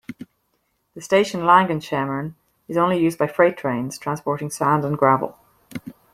[0.95, 2.33] The station Langenschemmern
[2.67, 5.37] is only used by freight trains, transporting sand and gravel.